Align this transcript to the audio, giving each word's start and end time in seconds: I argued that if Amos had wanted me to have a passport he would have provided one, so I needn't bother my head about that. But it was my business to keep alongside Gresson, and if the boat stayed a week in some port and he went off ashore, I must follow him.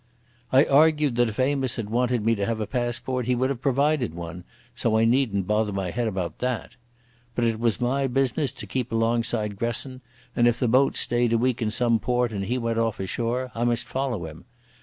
I 0.51 0.65
argued 0.65 1.15
that 1.17 1.29
if 1.29 1.37
Amos 1.39 1.75
had 1.75 1.91
wanted 1.91 2.25
me 2.25 2.33
to 2.33 2.45
have 2.47 2.59
a 2.59 2.65
passport 2.65 3.27
he 3.27 3.35
would 3.35 3.51
have 3.51 3.61
provided 3.61 4.15
one, 4.15 4.45
so 4.73 4.97
I 4.97 5.05
needn't 5.05 5.45
bother 5.45 5.71
my 5.71 5.91
head 5.91 6.07
about 6.07 6.39
that. 6.39 6.75
But 7.35 7.45
it 7.45 7.59
was 7.59 7.79
my 7.79 8.07
business 8.07 8.51
to 8.53 8.65
keep 8.65 8.91
alongside 8.91 9.59
Gresson, 9.59 10.01
and 10.35 10.47
if 10.47 10.59
the 10.59 10.67
boat 10.67 10.97
stayed 10.97 11.33
a 11.33 11.37
week 11.37 11.61
in 11.61 11.69
some 11.69 11.99
port 11.99 12.31
and 12.31 12.45
he 12.45 12.57
went 12.57 12.79
off 12.79 12.99
ashore, 12.99 13.51
I 13.53 13.63
must 13.63 13.85
follow 13.85 14.25
him. 14.25 14.45